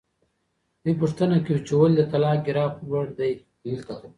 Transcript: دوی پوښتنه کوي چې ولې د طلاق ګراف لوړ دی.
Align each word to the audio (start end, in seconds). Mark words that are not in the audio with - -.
دوی 0.81 0.93
پوښتنه 1.01 1.35
کوي 1.45 1.59
چې 1.67 1.73
ولې 1.79 1.95
د 1.99 2.01
طلاق 2.11 2.37
ګراف 2.47 2.73
لوړ 2.89 3.05
دی. 3.19 3.33